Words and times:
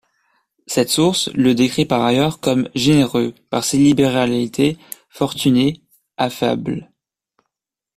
Cette 0.65 0.89
source 0.89 1.29
le 1.35 1.53
décrit 1.53 1.85
par 1.85 2.01
ailleurs 2.01 2.39
comme 2.39 2.69
généreux 2.73 3.35
par 3.51 3.63
ses 3.63 3.77
libéralités, 3.77 4.79
fortuné, 5.11 5.83
affable. 6.17 6.91